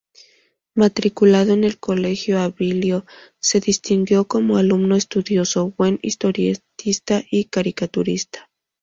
[0.73, 3.05] Matriculado en el colegio Abilio,
[3.39, 8.49] se distinguió como alumno estudioso, buen historietista y caricaturista.